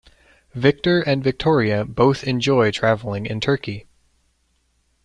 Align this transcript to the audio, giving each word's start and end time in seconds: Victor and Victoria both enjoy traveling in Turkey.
Victor 0.55 1.01
and 1.01 1.23
Victoria 1.23 1.85
both 1.85 2.23
enjoy 2.23 2.71
traveling 2.71 3.27
in 3.27 3.39
Turkey. 3.39 3.85